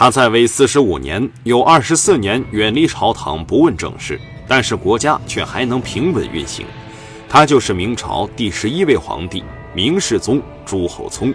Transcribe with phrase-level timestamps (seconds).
[0.00, 6.64] 他在位四十五年，有二十四年远离朝堂，不问政事，但是国家却还能平稳运行。
[7.28, 9.44] 他就是明朝第十一位皇帝
[9.74, 11.34] 明世宗朱厚熜。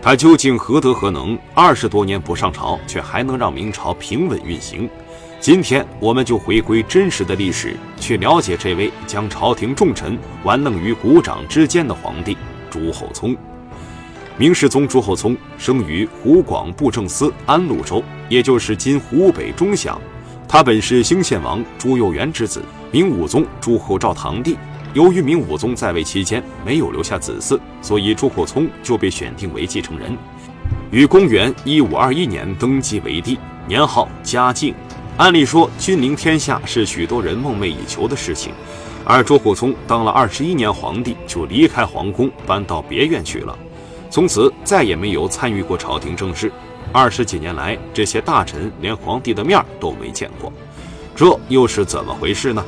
[0.00, 1.36] 他究竟何德何能？
[1.54, 4.88] 二十多年不上朝，却还能让明朝平稳运行。
[5.40, 12.38] 今天，我们就回归真实的历史，去了解这位将朝廷重臣玩弄于股掌之间的皇帝
[12.70, 13.36] 朱厚熜。
[14.38, 20.00] 明世宗朱厚熜生于湖广布政司安陆州，也就是今湖北钟祥。
[20.46, 24.56] 他本是兴献王朱佑元之子，明武宗朱厚照堂弟。
[24.94, 30.16] 由于明武宗在位期间没有留下子嗣，所以朱厚熜就被选定为继承人，
[30.92, 34.72] 于公元一五二一年登基为帝，年号嘉靖。
[35.16, 38.52] 按理说，君临天下是许多人梦寐以求的事情，
[39.04, 43.58] 而朱厚熜当了二十一年皇帝，就离开皇宫，搬到别院去了。
[44.10, 46.50] 从此再也没有参与过朝廷政事，
[46.92, 50.52] 二十几年来，这些大臣连皇帝的面都没见过，
[51.14, 52.64] 这又是怎么回事呢？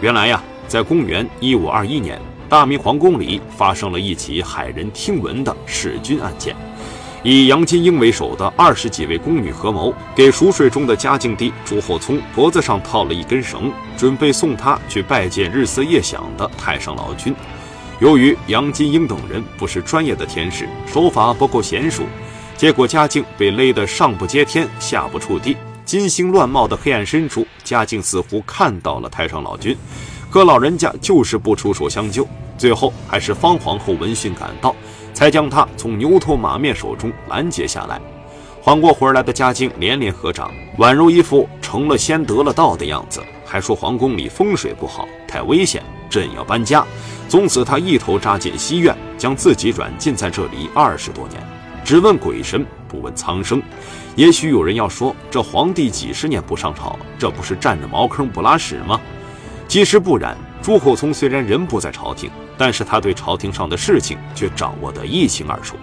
[0.00, 6.54] 原来呀，在公元一五二一年，大明皇宫里发生了一起骇人听闻的弑君案件，
[7.22, 17.34] 以杨金英为首的二十几位宫女合谋，给熟睡中的嘉靖帝朱厚熜脖子上套了一根绳，准备送他去拜见日思夜想的太上老君。
[18.04, 22.02] 由于杨金英等人不是专业的天使，手法不够娴熟，
[22.54, 25.56] 结果嘉靖被勒得上不接天，下不触地。
[25.86, 29.74] 金星乱冒的黑暗深处，嘉靖似乎看到了太上老君，
[30.30, 32.28] 可老人家就是不出手相救。
[32.58, 34.76] 最后还是方皇后闻讯赶到，
[35.14, 37.98] 才将他从牛头马面手中拦截下来。
[38.60, 45.82] 缓过魂来的嘉靖连连合掌，宛如一副成了仙得了道的样子，还说皇宫里风水不好，太危险，
[46.14, 46.84] 朕要搬家。
[47.28, 51.42] 从此，他一头扎进西院，将自己软禁在这里二十多年，
[51.84, 53.60] 只问鬼神，不问苍生。
[54.14, 59.00] 也许有人要说，这皇帝几十年不上朝，这不是占着茅坑不拉屎吗？
[59.66, 60.36] 其实不然。
[60.62, 65.76] 朱厚熜虽然人不在朝廷，但是他对朝廷上的事情却掌握得一清二楚，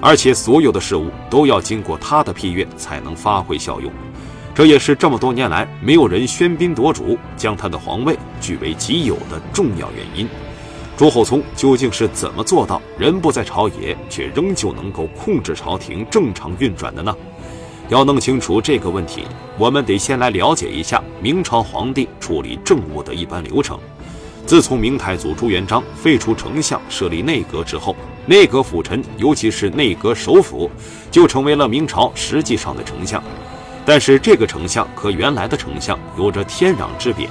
[0.00, 3.90] 而且所有的事物都要经过他的批阅才能发挥效用。
[4.54, 10.28] 这也是这么多年来没有人喧宾夺主，将他的皇位据为己有的重要原因。
[10.96, 17.14] 朱厚熜究竟是怎么做到人不在朝野，却仍旧能够控制朝廷正常运转的呢？
[17.88, 19.24] 要弄清楚这个问题，
[19.58, 23.78] 我们得先来了解一下明朝皇帝处理政务的一般流程。
[24.46, 27.96] 自从明太祖朱元璋废除丞相，设立内阁之后，
[28.26, 30.70] 内阁辅臣，尤其是内阁首辅，
[31.10, 33.22] 就成为了明朝实际上的丞相。
[33.86, 37.28] 但是这个丞相和原来的丞相有着天壤之别。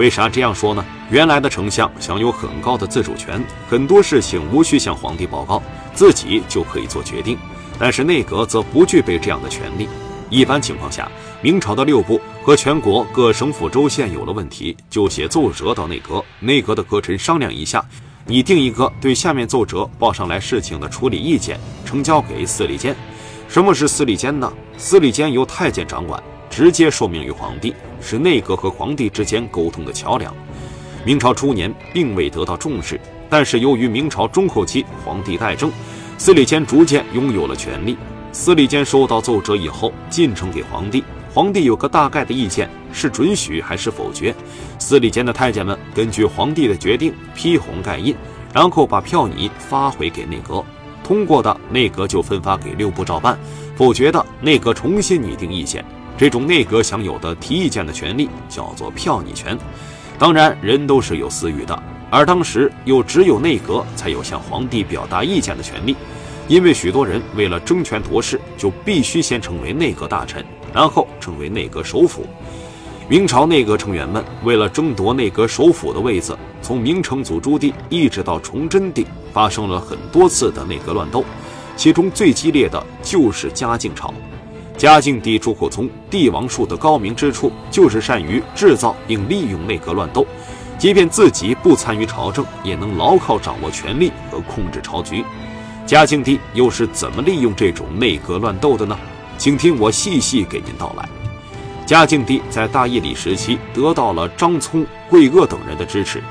[0.00, 0.82] 为啥这样说呢？
[1.10, 3.38] 原来的丞相享有很高的自主权，
[3.68, 5.62] 很多事情无需向皇帝报告，
[5.92, 7.36] 自己就可以做决定。
[7.78, 9.86] 但是内阁则不具备这样的权利。
[10.30, 11.06] 一般情况下，
[11.42, 17.84] 明朝的六部和全国各省府州县有了问题，就写奏折到内阁，内阁的阁臣商量一下，
[18.24, 22.96] 拟定一个对下面奏折报上来事情的处理意见，呈交给司礼监。
[23.48, 24.50] 什么是司礼监呢？
[24.78, 30.34] 司礼监由太监掌管，直接受命于皇帝，是内阁和皇帝之间沟通的桥梁。
[31.04, 33.00] 明朝初年并未得到重视，
[33.30, 35.70] 但是由于明朝中后期皇帝代政，
[36.18, 37.96] 司礼监逐渐拥有了权力。
[38.32, 41.02] 司礼监收到奏折以后，进呈给皇帝，
[41.32, 44.34] 皇帝有个大概的意见，是准许还是否决？
[44.78, 48.14] 司礼监的太监们根据皇帝的决定批红盖印，
[48.52, 50.62] 然后把票拟发回给内阁，
[51.02, 53.38] 通过的内阁就分发给六部照办，
[53.74, 55.84] 否决的内阁重新拟定意见。
[56.20, 59.58] 这种内阁享有的提意见的权利叫做票拟权。
[60.18, 65.96] 当然，人都是有私欲的，而当时又只有内阁才有向皇帝表达意见的权利，
[66.46, 70.44] 因为许多人为了争权夺势，就必须先成为内阁大臣，
[70.74, 72.26] 然后成为内阁首辅。
[73.08, 81.24] 明朝内阁成员们为了争夺内阁首辅的位子，从明成祖朱棣一直到崇祯帝，发生了很多次的内阁乱斗，
[81.76, 84.12] 其中最激烈的就是嘉靖朝。
[84.80, 90.26] 嘉靖帝朱厚熜帝王术的高明之处，就是善于制造并利用内阁乱斗，
[90.78, 95.22] 即便自己不参与朝政，也能牢靠掌握权力和控制朝局。
[95.84, 98.98] 嘉靖帝又是怎么利用这种内阁乱斗的呢？
[99.36, 101.06] 请听我细细给您道来。
[101.84, 106.22] 嘉靖帝在大义礼时期得到了张聪、桂萼等人的支持，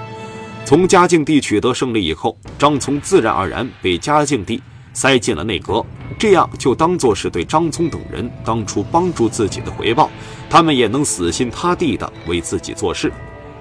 [0.66, 4.60] 从嘉靖帝取得胜利以后，张聪自然而然被嘉靖帝
[5.00, 5.82] 塞进了内阁。
[6.18, 10.10] 这样就当做是对张聪等人当初帮助自己的回报，
[10.50, 13.10] 他们也能死心塌地地为自己做事。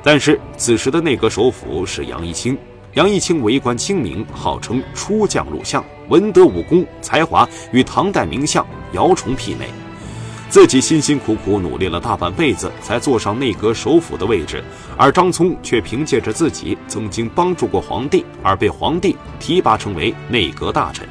[0.03, 2.59] 但是此时的内阁首辅是杨一清，
[2.95, 9.69] 杨一清为官清明，号称出将入相，文德武功才华与唐代名相姚崇媲美。
[10.49, 14.65] 自己辛辛苦苦努力了大半辈子，才坐上内阁首辅的位置，
[14.97, 21.07] 而张聪却凭借着自己曾经帮助过皇帝，而被皇帝提拔成为内阁大臣，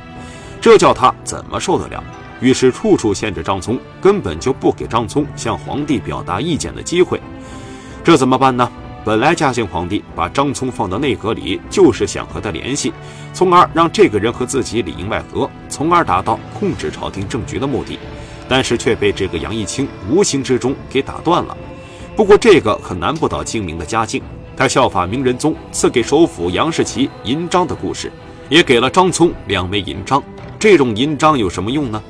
[0.67, 2.03] 这叫他怎么受得了？
[2.41, 7.21] 于是处处限制张聪，根本就不给张聪向皇帝表达意见的机会。
[8.03, 8.69] 这怎么办呢？
[9.05, 12.91] 本来嘉靖皇帝把张聪放到内阁里，就是想和他联系，
[13.31, 17.97] 从而让这个人和自己里应外合，从而达到控制朝廷政局的目的。
[18.49, 21.55] 但是却被这个杨义清无形之中给打断了。
[22.13, 24.21] 不过这个可难不倒精明的嘉靖，
[24.57, 28.11] 他效法明仁宗赐给首辅杨士奇银章的故事，
[28.49, 30.21] 也给了张聪两枚银章。
[30.59, 32.01] 这种银章有什么用呢？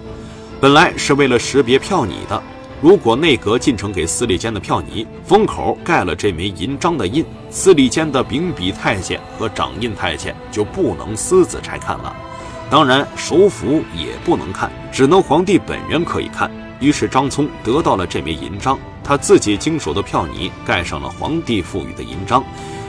[0.61, 2.41] 本来是为了识别票拟的。
[2.81, 12.15] 如果内阁进城给司礼监的票拟封口盖了这枚银章的印，司礼监的秉笔太监和掌印太监就不能私自拆看了。
[12.69, 16.49] 当然，首辅也不能看，只能皇帝本人可以看。
[16.79, 22.43] 于是张聪得到了这枚银章，他自己经手的票拟盖上了皇帝赋予的银章。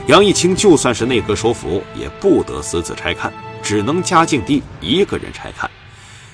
[0.09, 5.69] 杨一清就算是内阁首辅，也不得私自拆看，只能嘉靖帝一个人拆看。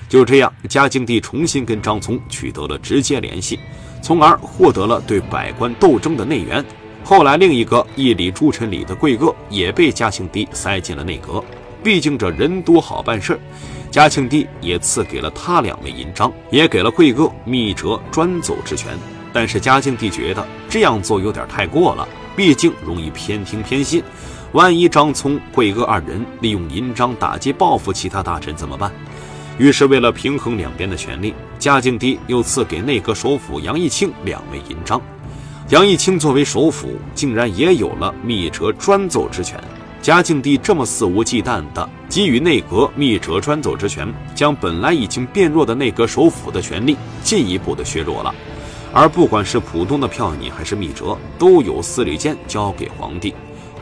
[0.08, 3.60] 就这样，嘉靖帝重新跟张聪取得了直接联系，
[4.00, 6.64] 从而获得了对百官斗争的内援。
[7.04, 11.44] 后来，另一个一礼诸臣礼的贵哥也被嘉庆帝塞进了内阁。
[11.84, 13.38] 毕竟这人多好办事
[13.90, 18.96] 嘉庆帝也赐给了他两枚银章，也给了贵哥密折专奏之权。
[19.34, 24.02] 但是嘉靖帝觉得这样做有点太过了，毕竟容易偏听偏信。
[24.52, 28.92] 万一张聪、贵哥二人利用银章打击报复其他大臣怎么办？
[29.58, 35.00] 于是，为了平衡两边的权力，嘉靖帝又赐给内阁首辅杨义清两枚银章。
[35.70, 39.58] 杨义清作为首辅，竟然也有了密折专奏之权。
[40.00, 48.32] 嘉靖帝这么肆无忌惮地给予内阁密折专奏之权，将本来已经变弱的内阁首辅的权力进一步的削弱了。
[48.98, 53.34] 而不管是普通的票拟还是密折，都由司礼监交给皇帝。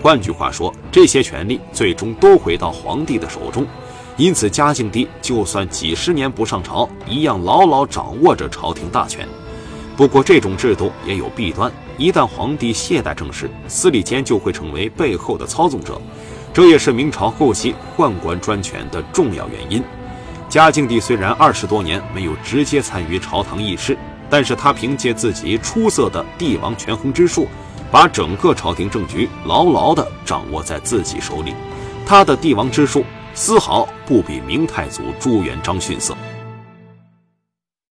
[0.03, 3.65] 换句话说，这些权力最终都回到皇帝的手中。
[4.17, 9.25] 因此，嘉靖帝就算几十年不上朝，一样牢牢掌握着朝廷大权。
[9.97, 15.97] 不过，这种制度也有弊端：一旦皇帝懈怠政事，司礼监就会成为背后的操纵者。
[16.53, 19.81] 这也是明朝后期宦官专权的重要原因。
[20.49, 23.97] 嘉靖帝虽然二十多年没有直接参与朝堂议事，
[24.29, 27.49] 但是他凭借自己出色的帝王权衡之术，
[27.91, 31.55] 把整个朝廷政局牢牢地掌握在自己手里。
[32.07, 33.05] 他的帝王之术。
[33.37, 36.17] 丝毫不比明太祖朱元璋逊色。